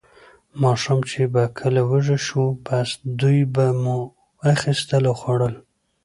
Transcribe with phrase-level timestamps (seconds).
[0.63, 3.97] ماښام چې به کله وږي شوو، بس دوی به مو
[4.53, 5.55] اخیستل او خوړل.